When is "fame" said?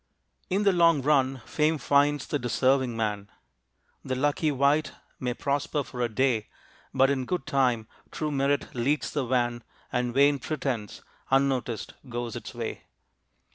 1.45-1.77